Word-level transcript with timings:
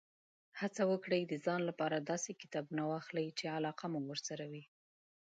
هڅه 0.59 0.81
وکړئ، 0.91 1.21
د 1.27 1.33
ځان 1.45 1.61
لپاره 1.69 2.05
داسې 2.11 2.31
کتابونه 2.41 2.83
واخلئ، 2.85 3.27
چې 3.39 3.53
علاقه 3.57 3.85
مو 3.93 3.99
ورسره 4.09 4.43
وي. 4.51 4.63